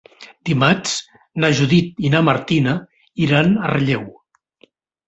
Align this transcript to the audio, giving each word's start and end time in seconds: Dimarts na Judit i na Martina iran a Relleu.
Dimarts 0.49 0.93
na 1.45 1.51
Judit 1.61 2.03
i 2.09 2.13
na 2.17 2.25
Martina 2.31 2.75
iran 3.29 3.57
a 3.69 3.75
Relleu. 3.77 4.13